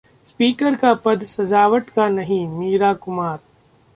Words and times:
speaker 0.27 0.75
का 0.75 0.93
पद 0.95 1.23
सजावट 1.25 1.89
का 1.89 2.07
नहीं: 2.09 2.47
मीरा 2.49 2.93
कुमार 2.95 3.37